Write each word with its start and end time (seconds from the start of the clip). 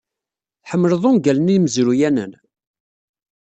Tḥemmled 0.63 1.03
ungalen 1.09 1.53
imezruyanen? 1.55 2.31